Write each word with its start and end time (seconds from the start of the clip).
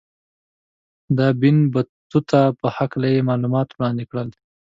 د 1.17 1.19
ابن 1.33 1.55
بطوطه 1.73 2.41
په 2.59 2.67
هکله 2.77 3.07
یې 3.13 3.27
معلومات 3.29 3.69
وړاندې 3.71 4.03
کړل. 4.11 4.29